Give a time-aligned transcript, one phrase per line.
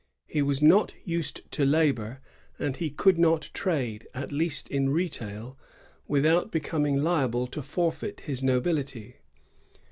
[0.25, 2.21] He was not used to labor;
[2.57, 5.59] and he could not trade, at least in retail,
[6.07, 9.17] without becoming liable to forfeit his nobility.